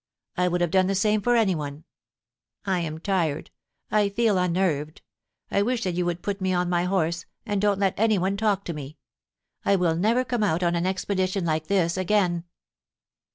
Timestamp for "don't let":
7.61-7.99